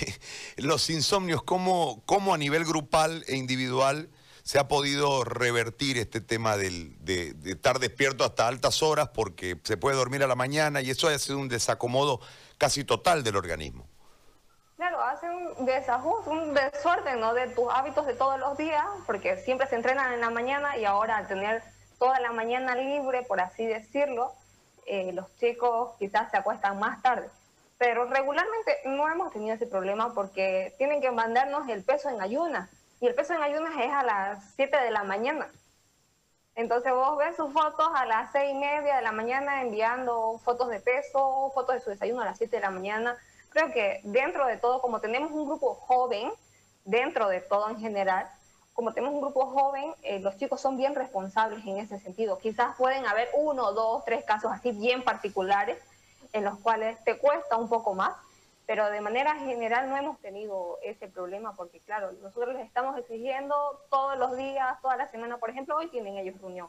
los 0.56 0.90
insomnios, 0.90 1.42
¿cómo, 1.42 2.02
¿cómo, 2.06 2.34
a 2.34 2.38
nivel 2.38 2.64
grupal 2.64 3.24
e 3.28 3.36
individual 3.36 4.08
se 4.42 4.58
ha 4.58 4.68
podido 4.68 5.24
revertir 5.24 5.98
este 5.98 6.20
tema 6.20 6.56
del, 6.56 6.96
de, 7.04 7.34
estar 7.44 7.78
despierto 7.78 8.24
hasta 8.24 8.48
altas 8.48 8.82
horas 8.82 9.08
porque 9.08 9.58
se 9.62 9.76
puede 9.76 9.96
dormir 9.96 10.22
a 10.22 10.26
la 10.26 10.34
mañana 10.34 10.80
y 10.82 10.90
eso 10.90 11.08
ha 11.08 11.18
sido 11.18 11.38
un 11.38 11.48
desacomodo 11.48 12.20
casi 12.58 12.84
total 12.84 13.22
del 13.22 13.36
organismo. 13.36 13.86
Claro, 14.76 15.00
hace 15.00 15.30
un 15.30 15.64
desajuste, 15.64 16.30
un 16.30 16.54
desorden 16.54 17.20
de 17.34 17.54
tus 17.54 17.66
hábitos 17.72 18.04
de 18.04 18.14
todos 18.14 18.40
los 18.40 18.58
días, 18.58 18.84
porque 19.06 19.36
siempre 19.36 19.68
se 19.68 19.76
entrenan 19.76 20.12
en 20.12 20.20
la 20.20 20.30
mañana 20.30 20.76
y 20.76 20.84
ahora 20.84 21.18
al 21.18 21.28
tener 21.28 21.62
toda 22.00 22.18
la 22.18 22.32
mañana 22.32 22.74
libre, 22.74 23.22
por 23.22 23.40
así 23.40 23.64
decirlo, 23.64 24.32
eh, 24.86 25.12
los 25.12 25.36
chicos 25.36 25.90
quizás 26.00 26.32
se 26.32 26.36
acuestan 26.36 26.80
más 26.80 27.00
tarde. 27.00 27.30
Pero 27.78 28.06
regularmente 28.06 28.78
no 28.86 29.08
hemos 29.08 29.32
tenido 29.32 29.54
ese 29.54 29.66
problema 29.66 30.12
porque 30.14 30.74
tienen 30.78 31.00
que 31.00 31.12
mandarnos 31.12 31.68
el 31.68 31.84
peso 31.84 32.08
en 32.10 32.20
ayunas. 32.20 32.68
Y 33.02 33.08
el 33.08 33.16
peso 33.16 33.34
en 33.34 33.42
ayunas 33.42 33.74
es 33.80 33.92
a 33.92 34.04
las 34.04 34.44
7 34.54 34.76
de 34.76 34.92
la 34.92 35.02
mañana. 35.02 35.48
Entonces 36.54 36.92
vos 36.92 37.18
ves 37.18 37.34
sus 37.34 37.52
fotos 37.52 37.88
a 37.96 38.06
las 38.06 38.30
seis 38.30 38.52
y 38.52 38.54
media 38.54 38.94
de 38.94 39.02
la 39.02 39.10
mañana 39.10 39.60
enviando 39.60 40.38
fotos 40.44 40.68
de 40.68 40.78
peso, 40.78 41.50
fotos 41.52 41.74
de 41.74 41.80
su 41.80 41.90
desayuno 41.90 42.22
a 42.22 42.26
las 42.26 42.38
7 42.38 42.54
de 42.54 42.62
la 42.62 42.70
mañana. 42.70 43.16
Creo 43.48 43.72
que 43.72 44.02
dentro 44.04 44.46
de 44.46 44.56
todo, 44.56 44.80
como 44.80 45.00
tenemos 45.00 45.32
un 45.32 45.46
grupo 45.46 45.74
joven, 45.74 46.30
dentro 46.84 47.28
de 47.28 47.40
todo 47.40 47.70
en 47.70 47.80
general, 47.80 48.30
como 48.72 48.92
tenemos 48.92 49.16
un 49.16 49.20
grupo 49.20 49.46
joven, 49.46 49.92
eh, 50.02 50.20
los 50.20 50.36
chicos 50.36 50.60
son 50.60 50.76
bien 50.76 50.94
responsables 50.94 51.66
en 51.66 51.78
ese 51.78 51.98
sentido. 51.98 52.38
Quizás 52.38 52.76
pueden 52.76 53.04
haber 53.06 53.30
uno, 53.34 53.72
dos, 53.72 54.04
tres 54.04 54.24
casos 54.24 54.52
así 54.52 54.70
bien 54.70 55.02
particulares 55.02 55.76
en 56.32 56.44
los 56.44 56.56
cuales 56.60 57.02
te 57.02 57.18
cuesta 57.18 57.56
un 57.56 57.68
poco 57.68 57.94
más, 57.94 58.14
pero 58.66 58.90
de 58.90 59.00
manera 59.00 59.34
general 59.36 59.88
no 59.88 59.96
hemos 59.96 60.20
tenido 60.20 60.78
ese 60.82 61.08
problema 61.08 61.54
porque, 61.56 61.80
claro, 61.80 62.12
nosotros 62.22 62.54
les 62.54 62.66
estamos 62.66 62.96
exigiendo 62.98 63.54
todos 63.90 64.16
los 64.18 64.36
días, 64.36 64.80
toda 64.80 64.96
la 64.96 65.08
semana, 65.08 65.38
por 65.38 65.50
ejemplo, 65.50 65.76
hoy 65.76 65.88
tienen 65.88 66.16
ellos 66.16 66.40
reunión. 66.40 66.68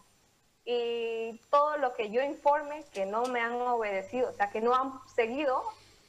Y 0.66 1.40
todo 1.50 1.78
lo 1.78 1.94
que 1.94 2.10
yo 2.10 2.24
informe 2.24 2.84
que 2.94 3.06
no 3.06 3.26
me 3.26 3.42
han 3.42 3.54
obedecido, 3.54 4.30
o 4.30 4.34
sea, 4.34 4.50
que 4.50 4.62
no 4.62 4.74
han 4.74 4.94
seguido, 5.08 5.62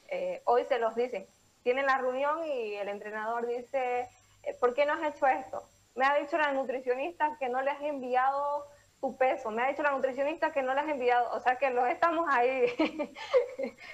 eh, 0.09 0.43
hoy 0.45 0.65
se 0.65 0.79
los 0.79 0.95
dicen. 0.95 1.27
Tienen 1.63 1.87
la 1.87 1.99
reunión 1.99 2.45
y 2.45 2.75
el 2.75 2.89
entrenador 2.89 3.47
dice, 3.47 4.09
eh, 4.45 4.55
¿por 4.61 4.75
qué 4.75 4.87
no 4.87 4.93
has 4.93 5.15
hecho 5.15 5.27
esto? 5.27 5.63
Me 5.95 6.07
ha 6.07 6.15
dicho 6.15 6.39
la 6.39 6.53
nutricionista 6.53 7.37
que 7.39 7.49
no 7.49 7.63
le 7.63 7.71
has 7.71 7.83
enviado 7.83 8.67
tu 9.01 9.17
peso. 9.17 9.51
Me 9.51 9.63
ha 9.63 9.69
dicho 9.69 9.83
la 9.83 9.93
nutricionista 9.93 10.53
que 10.53 10.63
no 10.63 10.75
le 10.75 10.81
has 10.81 10.89
enviado. 10.89 11.31
O 11.33 11.41
sea 11.41 11.57
que 11.57 11.71
los 11.71 11.89
estamos 11.89 12.27
ahí. 12.31 12.67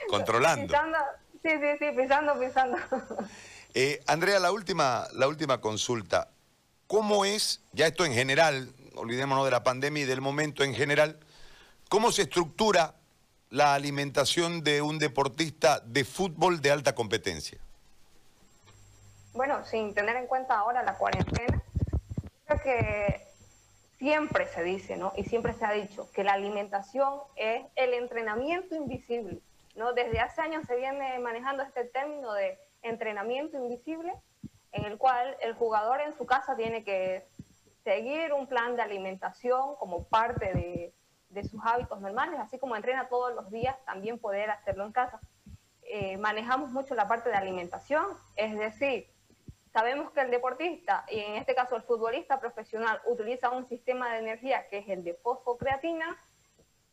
Controlando. 0.09 0.73
Sí, 1.43 1.51
sí, 1.51 1.79
sí, 1.79 1.87
pisando, 1.97 2.39
pisando. 2.39 2.77
Eh, 3.73 4.03
Andrea, 4.09 4.41
la 4.41 4.51
última, 4.51 5.07
la 5.15 5.29
última 5.29 5.61
consulta. 5.61 6.31
¿Cómo 6.89 7.25
es, 7.25 7.63
ya 7.73 7.87
esto 7.87 8.05
en 8.05 8.13
general, 8.13 8.69
olvidémonos 8.97 9.45
de 9.45 9.53
la 9.53 9.63
pandemia 9.63 10.03
y 10.03 10.07
del 10.07 10.21
momento 10.21 10.65
en 10.65 10.75
general, 10.75 11.21
cómo 11.89 12.11
se 12.11 12.23
estructura 12.23 12.95
la 13.49 13.75
alimentación 13.75 14.65
de 14.65 14.83
un 14.83 14.99
deportista 14.99 15.81
de 15.81 16.05
fútbol 16.05 16.61
de 16.61 16.73
alta 16.73 16.95
competencia? 16.97 17.59
Bueno, 19.35 19.65
sin 19.65 19.95
tener 19.95 20.17
en 20.17 20.27
cuenta 20.27 20.59
ahora 20.59 20.83
la 20.83 20.99
cuarentena, 20.99 21.63
creo 22.47 22.61
que 22.61 23.29
siempre 23.99 24.49
se 24.49 24.65
dice, 24.65 24.97
¿no? 24.97 25.13
Y 25.17 25.25
siempre 25.25 25.55
se 25.55 25.65
ha 25.65 25.73
dicho 25.73 26.11
que 26.13 26.25
la 26.25 26.33
alimentación 26.33 27.21
es 27.37 27.63
el 27.77 27.95
entrenamiento 27.95 28.75
invisible. 28.75 29.41
¿No? 29.75 29.93
Desde 29.93 30.21
hace 30.21 30.41
años 30.41 30.67
se 30.67 30.77
viene 30.77 31.19
manejando 31.19 31.63
este 31.63 31.85
término 31.85 32.33
de 32.33 32.59
entrenamiento 32.83 33.57
invisible, 33.57 34.13
en 34.73 34.85
el 34.85 34.99
cual 34.99 35.37
el 35.41 35.55
jugador 35.55 36.01
en 36.01 36.13
su 36.17 36.27
casa 36.27 36.57
tiene 36.57 36.85
que 36.85 37.27
seguir 37.85 38.33
un 38.33 38.47
plan 38.47 38.77
de 38.77 38.83
alimentación 38.83 39.75
como 39.77 40.05
parte 40.05 40.53
de, 40.53 40.95
sus 41.49 41.61
hábitos 41.65 42.01
normales, 42.01 42.39
así 42.41 42.59
como 42.59 42.77
entrena 42.77 43.09
todos 43.09 43.35
los 43.35 43.51
días, 43.51 43.77
también 43.85 44.19
poder 44.19 44.51
hacerlo 44.51 44.85
en 44.85 44.93
casa. 44.93 45.21
Eh, 45.83 46.17
manejamos 46.19 46.71
mucho 46.71 46.95
la 46.95 47.09
parte 47.09 47.31
de 47.31 47.37
alimentación, 47.37 48.05
es 48.37 48.59
decir, 48.59 49.09
sabemos 49.73 50.11
que 50.11 50.21
el 50.21 50.31
deportista, 50.31 51.05
y 51.09 51.21
en 51.21 51.37
este 51.37 51.55
caso 51.55 51.77
el 51.77 51.83
futbolista 51.83 52.41
profesional, 52.41 53.01
utiliza 53.07 53.51
un 53.51 53.65
sistema 53.67 54.13
de 54.13 54.19
energía 54.19 54.69
que 54.69 54.79
es 54.79 54.89
el 54.89 55.05
de 55.05 55.15
fosfocreatina, 55.15 56.19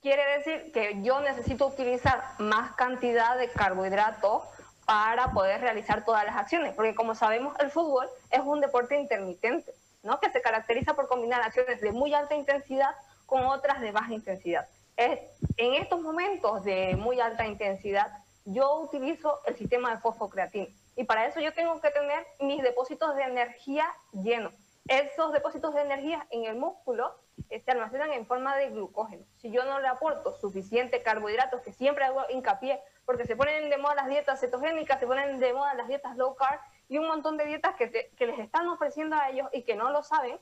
quiere 0.01 0.37
decir 0.37 0.71
que 0.71 1.01
yo 1.01 1.19
necesito 1.21 1.67
utilizar 1.67 2.23
más 2.39 2.73
cantidad 2.73 3.37
de 3.37 3.49
carbohidratos 3.49 4.43
para 4.85 5.31
poder 5.31 5.59
realizar 5.59 6.05
todas 6.05 6.25
las 6.25 6.35
acciones, 6.35 6.73
porque 6.73 6.95
como 6.95 7.13
sabemos 7.13 7.55
el 7.59 7.69
fútbol 7.71 8.07
es 8.31 8.39
un 8.39 8.61
deporte 8.61 8.97
intermitente, 8.97 9.73
¿no? 10.03 10.19
que 10.19 10.29
se 10.29 10.41
caracteriza 10.41 10.93
por 10.93 11.07
combinar 11.07 11.41
acciones 11.41 11.81
de 11.81 11.91
muy 11.91 12.13
alta 12.13 12.35
intensidad 12.35 12.95
con 13.25 13.45
otras 13.45 13.81
de 13.81 13.91
baja 13.91 14.13
intensidad. 14.13 14.67
Es, 14.95 15.19
en 15.57 15.73
estos 15.73 16.01
momentos 16.01 16.63
de 16.63 16.95
muy 16.95 17.19
alta 17.19 17.45
intensidad, 17.45 18.11
yo 18.45 18.79
utilizo 18.79 19.41
el 19.45 19.57
sistema 19.57 19.93
de 19.93 19.99
fosfocreatina 19.99 20.67
y 20.95 21.03
para 21.03 21.27
eso 21.27 21.41
yo 21.41 21.53
tengo 21.53 21.79
que 21.81 21.91
tener 21.91 22.25
mis 22.39 22.63
depósitos 22.63 23.13
de 23.15 23.23
energía 23.23 23.85
llenos. 24.13 24.53
Esos 24.87 25.33
depósitos 25.33 25.73
de 25.73 25.81
energía 25.81 26.25
en 26.29 26.45
el 26.45 26.55
músculo 26.55 27.13
se 27.49 27.71
almacenan 27.71 28.13
en 28.13 28.25
forma 28.25 28.55
de 28.55 28.69
glucógeno. 28.69 29.25
Si 29.35 29.51
yo 29.51 29.65
no 29.65 29.79
le 29.79 29.87
aporto 29.87 30.33
suficiente 30.39 31.03
carbohidratos, 31.03 31.61
que 31.61 31.73
siempre 31.73 32.05
hago 32.05 32.21
hincapié, 32.29 32.81
porque 33.05 33.25
se 33.25 33.35
ponen 33.35 33.69
de 33.69 33.77
moda 33.77 33.95
las 33.95 34.07
dietas 34.07 34.39
cetogénicas, 34.39 34.99
se 34.99 35.07
ponen 35.07 35.39
de 35.39 35.53
moda 35.53 35.73
las 35.73 35.87
dietas 35.87 36.15
low 36.15 36.35
carb 36.35 36.59
y 36.87 36.97
un 36.97 37.07
montón 37.07 37.37
de 37.37 37.45
dietas 37.45 37.75
que, 37.75 38.11
que 38.15 38.27
les 38.27 38.39
están 38.39 38.67
ofreciendo 38.67 39.15
a 39.15 39.29
ellos 39.29 39.49
y 39.51 39.63
que 39.63 39.75
no 39.75 39.91
lo 39.91 40.03
saben 40.03 40.39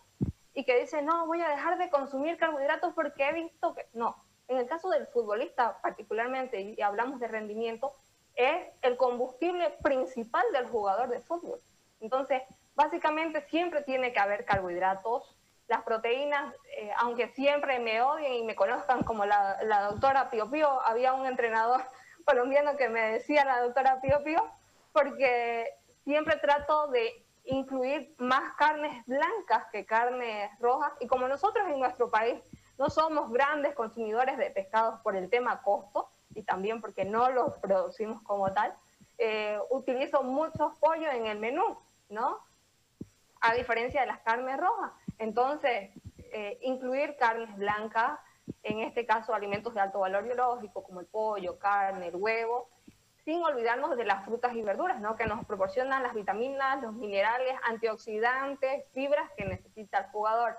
y 0.53 0.63
que 0.63 0.79
dicen, 0.79 1.05
no, 1.05 1.25
voy 1.25 1.41
a 1.41 1.49
dejar 1.49 1.77
de 1.77 1.89
consumir 1.89 2.37
carbohidratos 2.37 2.93
porque 2.93 3.27
he 3.27 3.33
visto 3.33 3.73
que... 3.73 3.87
No, 3.93 4.15
en 4.47 4.57
el 4.57 4.67
caso 4.67 4.89
del 4.89 5.07
futbolista 5.07 5.81
particularmente, 5.81 6.61
y 6.61 6.81
hablamos 6.81 7.19
de 7.19 7.27
rendimiento, 7.27 7.93
es 8.35 8.67
el 8.81 8.95
combustible 8.95 9.71
principal 9.81 10.45
del 10.53 10.67
jugador 10.67 11.09
de 11.09 11.19
fútbol. 11.19 11.59
Entonces, 11.99 12.43
básicamente 12.75 13.41
siempre 13.50 13.82
tiene 13.82 14.13
que 14.13 14.20
haber 14.20 14.46
carbohidratos, 14.46 15.36
las 15.67 15.82
proteínas, 15.84 16.53
eh, 16.77 16.91
aunque 16.98 17.29
siempre 17.29 17.79
me 17.79 18.01
odien 18.01 18.34
y 18.34 18.44
me 18.44 18.55
conozcan 18.55 19.03
como 19.03 19.25
la, 19.25 19.58
doctora 19.89 20.29
Pio 20.29 20.50
Pio, 20.51 20.82
había 20.82 21.13
un 21.13 21.25
entrenador 21.25 21.82
colombiano 22.25 22.77
que 22.77 22.89
me 22.89 23.13
decía 23.13 23.46
la 23.46 23.62
doctora 23.62 24.00
Pio 24.01 24.24
Pio, 24.24 24.46
porque 24.91 25.74
siempre 26.03 26.38
trato 26.38 26.88
de 26.88 27.25
incluir 27.46 28.13
más 28.17 28.53
carnes 28.58 29.05
blancas 29.05 29.65
que 29.72 29.86
carnes 29.86 30.51
rojas, 30.60 30.94
y 31.00 31.08
como 31.08 31.27
nosotros 31.27 31.67
en 31.67 31.79
nuestro 31.79 32.10
país 32.10 32.39
no 32.77 32.89
somos 32.89 33.32
grandes 33.32 33.74
consumidores 33.74 34.38
de 34.38 34.51
pescados 34.51 35.00
por 35.01 35.15
el 35.15 35.29
tema 35.29 35.62
costo, 35.62 36.10
y 36.34 36.44
también 36.44 36.82
porque 36.82 37.05
no 37.05 37.29
los 37.29 37.58
producimos 37.58 38.22
como 38.24 38.51
tal, 38.53 38.75
eh, 39.17 39.58
utilizo 39.70 40.22
muchos 40.24 40.77
pollos 40.79 41.13
en 41.13 41.27
el 41.27 41.39
menú, 41.39 41.79
¿no? 42.10 42.39
A 43.47 43.53
diferencia 43.53 44.01
de 44.01 44.07
las 44.07 44.19
carnes 44.21 44.57
rojas. 44.57 44.91
Entonces, 45.19 45.91
eh, 46.31 46.57
incluir 46.61 47.15
carnes 47.17 47.55
blancas, 47.57 48.19
en 48.63 48.79
este 48.79 49.05
caso 49.05 49.33
alimentos 49.33 49.73
de 49.75 49.81
alto 49.81 49.99
valor 49.99 50.23
biológico 50.23 50.83
como 50.83 50.99
el 50.99 51.05
pollo, 51.05 51.59
carne, 51.59 52.07
el 52.07 52.15
huevo, 52.15 52.69
sin 53.23 53.43
olvidarnos 53.43 53.95
de 53.97 54.03
las 54.03 54.25
frutas 54.25 54.55
y 54.55 54.61
verduras, 54.63 54.99
¿no? 54.99 55.15
que 55.15 55.25
nos 55.25 55.45
proporcionan 55.45 56.01
las 56.01 56.13
vitaminas, 56.13 56.81
los 56.81 56.93
minerales, 56.93 57.53
antioxidantes, 57.63 58.85
fibras 58.93 59.29
que 59.37 59.45
necesita 59.45 59.99
el 59.99 60.05
jugador. 60.07 60.55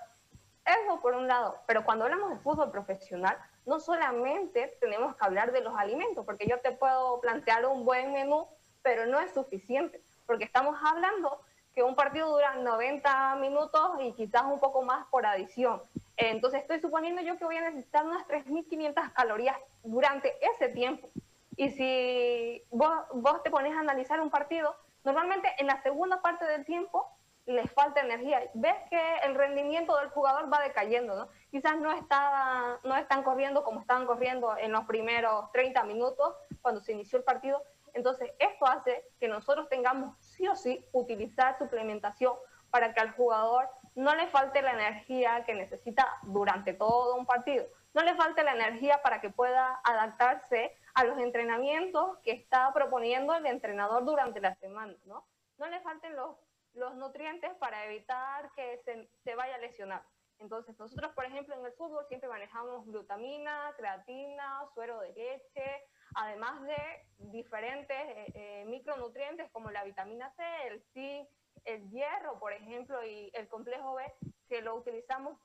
Eso 0.64 1.00
por 1.00 1.14
un 1.14 1.26
lado, 1.26 1.58
pero 1.66 1.84
cuando 1.84 2.04
hablamos 2.04 2.30
de 2.30 2.36
fútbol 2.38 2.70
profesional, 2.70 3.36
no 3.66 3.80
solamente 3.80 4.78
tenemos 4.80 5.16
que 5.16 5.24
hablar 5.24 5.52
de 5.52 5.60
los 5.60 5.76
alimentos, 5.76 6.24
porque 6.24 6.46
yo 6.46 6.60
te 6.60 6.72
puedo 6.72 7.20
plantear 7.20 7.66
un 7.66 7.84
buen 7.84 8.12
menú, 8.12 8.48
pero 8.82 9.06
no 9.06 9.20
es 9.20 9.32
suficiente, 9.32 10.00
porque 10.24 10.44
estamos 10.44 10.76
hablando 10.84 11.40
que 11.76 11.82
un 11.82 11.94
partido 11.94 12.30
dura 12.30 12.54
90 12.54 13.36
minutos 13.36 14.00
y 14.00 14.14
quizás 14.14 14.44
un 14.44 14.58
poco 14.58 14.80
más 14.80 15.06
por 15.08 15.26
adición. 15.26 15.82
Entonces 16.16 16.62
estoy 16.62 16.80
suponiendo 16.80 17.20
yo 17.20 17.36
que 17.36 17.44
voy 17.44 17.58
a 17.58 17.68
necesitar 17.68 18.06
unas 18.06 18.26
3.500 18.26 19.12
calorías 19.12 19.58
durante 19.84 20.34
ese 20.40 20.70
tiempo. 20.70 21.10
Y 21.54 21.68
si 21.68 22.62
vos, 22.70 22.90
vos 23.12 23.42
te 23.42 23.50
pones 23.50 23.76
a 23.76 23.80
analizar 23.80 24.22
un 24.22 24.30
partido, 24.30 24.74
normalmente 25.04 25.54
en 25.58 25.66
la 25.66 25.82
segunda 25.82 26.22
parte 26.22 26.46
del 26.46 26.64
tiempo 26.64 27.06
les 27.44 27.70
falta 27.72 28.00
energía. 28.00 28.40
Ves 28.54 28.76
que 28.88 29.00
el 29.24 29.34
rendimiento 29.34 29.98
del 29.98 30.08
jugador 30.08 30.50
va 30.50 30.62
decayendo, 30.62 31.14
¿no? 31.14 31.28
Quizás 31.50 31.76
no, 31.76 31.92
está, 31.92 32.80
no 32.84 32.96
están 32.96 33.22
corriendo 33.22 33.62
como 33.62 33.80
estaban 33.80 34.06
corriendo 34.06 34.56
en 34.56 34.72
los 34.72 34.86
primeros 34.86 35.52
30 35.52 35.84
minutos 35.84 36.34
cuando 36.62 36.80
se 36.80 36.92
inició 36.92 37.18
el 37.18 37.24
partido. 37.24 37.62
Entonces, 37.96 38.30
esto 38.38 38.66
hace 38.66 39.04
que 39.18 39.26
nosotros 39.26 39.70
tengamos 39.70 40.14
sí 40.20 40.46
o 40.46 40.54
sí 40.54 40.84
utilizar 40.92 41.56
suplementación 41.56 42.34
para 42.70 42.92
que 42.92 43.00
al 43.00 43.12
jugador 43.12 43.70
no 43.94 44.14
le 44.14 44.26
falte 44.26 44.60
la 44.60 44.74
energía 44.74 45.44
que 45.46 45.54
necesita 45.54 46.06
durante 46.24 46.74
todo 46.74 47.16
un 47.16 47.24
partido. 47.24 47.64
No 47.94 48.02
le 48.02 48.14
falte 48.14 48.42
la 48.42 48.52
energía 48.52 49.00
para 49.02 49.22
que 49.22 49.30
pueda 49.30 49.80
adaptarse 49.82 50.76
a 50.92 51.04
los 51.04 51.18
entrenamientos 51.18 52.18
que 52.18 52.32
está 52.32 52.70
proponiendo 52.74 53.34
el 53.34 53.46
entrenador 53.46 54.04
durante 54.04 54.42
la 54.42 54.54
semana, 54.56 54.94
¿no? 55.06 55.26
No 55.56 55.66
le 55.66 55.80
falten 55.80 56.14
los 56.14 56.94
nutrientes 56.96 57.54
para 57.54 57.86
evitar 57.86 58.52
que 58.54 58.76
se, 58.84 59.08
se, 59.24 59.34
vaya 59.34 59.54
a 59.54 59.58
lesionar. 59.58 60.02
Entonces, 60.38 60.78
nosotros, 60.78 61.12
por 61.14 61.24
ejemplo, 61.24 61.54
en 61.54 61.64
el 61.64 61.72
fútbol 61.72 62.04
siempre 62.08 62.28
manejamos 62.28 62.84
glutamina, 62.84 63.72
creatina, 63.78 64.66
suero 64.74 65.00
de 65.00 65.14
leche, 65.14 65.88
además 66.16 66.62
de 66.62 67.06
diferentes 67.30 67.96
eh, 67.96 68.32
eh, 68.34 68.64
micronutrientes 68.66 69.50
como 69.52 69.70
la 69.70 69.84
vitamina 69.84 70.30
C, 70.30 70.42
el 70.68 70.82
zinc, 70.92 71.28
el 71.64 71.88
hierro, 71.90 72.38
por 72.38 72.52
ejemplo, 72.52 73.04
y 73.04 73.30
el 73.34 73.48
complejo 73.48 73.94
B, 73.94 74.04
que 74.48 74.62
lo 74.62 74.76
utilizamos 74.76 75.38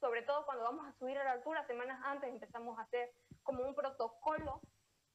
sobre 0.00 0.22
todo 0.22 0.44
cuando 0.44 0.64
vamos 0.64 0.86
a 0.86 0.92
subir 0.98 1.18
a 1.18 1.24
la 1.24 1.32
altura, 1.32 1.66
semanas 1.66 2.00
antes 2.04 2.30
empezamos 2.30 2.78
a 2.78 2.82
hacer 2.82 3.10
como 3.42 3.64
un 3.64 3.74
protocolo. 3.74 4.60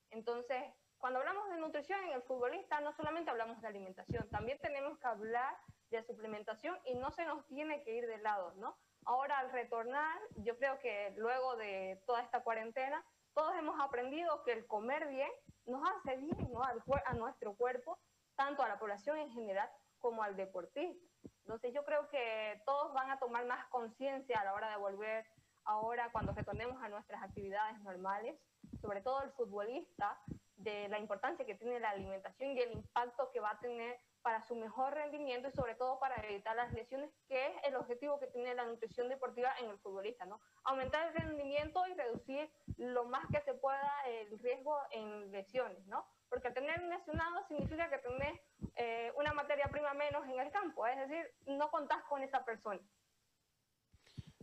Entonces, 0.10 0.62
cuando 0.98 1.20
hablamos 1.20 1.50
de 1.50 1.58
nutrición 1.58 2.04
en 2.04 2.14
el 2.14 2.22
futbolista, 2.24 2.80
no 2.82 2.92
solamente 2.94 3.32
hablamos 3.32 3.62
de 3.62 3.68
alimentación, 3.68 4.28
también 4.30 4.60
tenemos 4.60 4.98
que 5.00 5.08
hablar 5.08 5.56
de 5.90 6.04
suplementación 6.04 6.78
y 6.86 6.96
no 6.96 7.12
se 7.12 7.26
nos 7.26 7.46
tiene 7.48 7.84
que 7.84 7.96
ir 7.96 8.08
de 8.08 8.18
lado, 8.18 8.54
¿no? 8.56 8.78
Ahora, 9.06 9.40
al 9.40 9.52
retornar, 9.52 10.20
yo 10.38 10.58
creo 10.58 10.80
que 10.80 11.14
luego 11.18 11.56
de 11.56 12.02
toda 12.06 12.22
esta 12.22 12.44
cuarentena, 12.44 13.04
todos 13.34 13.56
hemos 13.56 13.80
aprendido 13.80 14.44
que 14.44 14.54
el 14.54 14.68
comer 14.68 15.08
bien 15.08 15.30
nos 15.66 15.82
hace 15.90 16.18
bien 16.18 16.52
¿no? 16.52 16.62
a 16.64 17.14
nuestro 17.14 17.56
cuerpo, 17.56 17.98
tanto 18.36 18.64
a 18.64 18.68
la 18.68 18.80
población 18.80 19.18
en 19.18 19.30
general 19.32 19.70
como 20.00 20.24
al 20.24 20.36
deportista. 20.36 21.06
Entonces 21.42 21.74
yo 21.74 21.84
creo 21.86 22.10
que 22.10 22.62
todos 22.66 22.94
van 22.94 23.10
a 23.12 23.20
tomar 23.20 23.46
más 23.46 23.66
conciencia 23.68 24.40
a 24.40 24.46
la 24.46 24.54
hora 24.54 24.70
de 24.70 24.78
volver 24.78 25.26
ahora 25.66 26.12
cuando 26.12 26.34
retornemos 26.34 26.82
a 26.82 26.90
nuestras 26.90 27.22
actividades 27.22 27.80
normales, 27.82 28.40
sobre 28.82 29.02
todo 29.02 29.22
el 29.22 29.32
futbolista, 29.32 30.20
de 30.56 30.88
la 30.90 31.00
importancia 31.00 31.46
que 31.46 31.56
tiene 31.56 31.80
la 31.80 31.90
alimentación 31.90 32.52
y 32.52 32.60
el 32.60 32.72
impacto 32.74 33.32
que 33.32 33.40
va 33.40 33.52
a 33.52 33.60
tener 33.60 34.00
para 34.22 34.42
su 34.44 34.56
mejor 34.56 34.94
rendimiento 34.94 35.50
y 35.50 35.52
sobre 35.52 35.76
todo 35.76 36.00
para 36.00 36.16
evitar 36.28 36.56
las 36.56 36.72
lesiones, 36.74 37.10
que 37.28 37.48
es 37.48 37.54
el 37.66 37.76
objetivo 37.76 38.20
que 38.20 38.28
tiene 38.28 38.54
la 38.56 38.66
nutrición 38.66 39.10
deportiva 39.10 39.54
en 39.60 39.70
el 39.70 39.78
futbolista, 39.80 40.26
¿no? 40.26 40.40
Aumentar 40.64 41.08
el 41.08 41.14
rendimiento 41.14 41.86
y 41.88 41.94
reducir 41.94 42.50
lo 42.78 43.06
más 43.06 43.26
que 43.32 43.42
se 43.42 43.54
pueda 43.54 43.92
el 44.08 44.40
riesgo 44.40 44.78
en 44.92 45.32
lesiones, 45.32 45.86
¿no? 45.88 46.06
Porque 46.30 46.52
tener 46.52 46.82
lesionado 46.84 47.46
significa 47.48 47.90
que 47.90 47.98
tenés 47.98 48.40
eh, 48.76 49.12
una 49.18 49.34
materia 49.34 49.68
prima 49.70 49.94
menos 49.94 50.28
en 50.28 50.40
el 50.40 50.52
campo, 50.52 50.86
es 50.88 50.98
decir, 50.98 51.34
no 51.48 51.70
contás 51.72 52.04
con 52.04 52.24
esa 52.24 52.44
persona. 52.46 52.80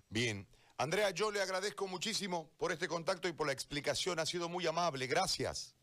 Bien. 0.09 0.47
Andrea, 0.81 1.11
yo 1.11 1.33
le 1.33 1.43
agradezco 1.43 1.89
muchísimo 1.89 2.51
por 2.57 2.71
este 2.71 2.87
contacto 2.87 3.27
y 3.27 3.33
por 3.33 3.49
la 3.49 3.53
explicación, 3.53 4.21
ha 4.21 4.27
sido 4.27 4.49
muy 4.49 4.65
amable, 4.65 5.09
gracias. 5.09 5.78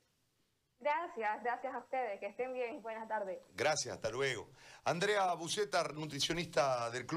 Gracias, 0.85 1.41
gracias 1.41 1.73
a 1.73 1.79
ustedes. 1.79 2.19
Que 2.19 2.27
estén 2.27 2.53
bien. 2.53 2.79
Buenas 2.83 3.07
tardes. 3.07 3.39
Gracias, 3.55 3.95
hasta 3.95 4.11
luego. 4.11 4.47
Andrea 4.83 5.33
Bucetar, 5.33 5.95
nutricionista 5.95 6.91
del 6.91 7.07
club. 7.07 7.13